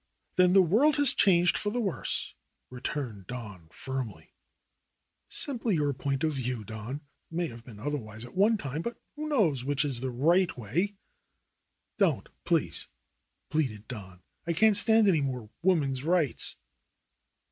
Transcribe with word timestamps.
"Then 0.35 0.53
the 0.53 0.63
world 0.63 0.95
has 0.95 1.13
changed 1.13 1.55
for 1.59 1.69
the 1.71 1.79
worse," 1.79 2.33
returned 2.71 3.27
Don 3.27 3.67
firmly. 3.69 4.33
"Simply 5.29 5.75
your 5.75 5.93
point 5.93 6.23
of 6.23 6.33
view, 6.33 6.63
Don. 6.63 6.95
It 6.95 7.01
may 7.29 7.49
have 7.49 7.63
been 7.63 7.79
otherwise 7.79 8.25
at 8.25 8.33
one 8.33 8.57
time. 8.57 8.81
But 8.81 8.99
who 9.15 9.29
knows 9.29 9.63
which 9.63 9.85
is 9.85 9.99
the 9.99 10.09
right 10.09 10.57
way?" 10.57 10.95
"Don't, 11.99 12.29
please!" 12.45 12.87
pleaded 13.51 13.87
Don. 13.87 14.23
"I 14.47 14.53
can't 14.53 14.75
stand 14.75 15.07
any 15.07 15.21
more 15.21 15.51
woman's 15.61 16.01
rights." 16.03 16.55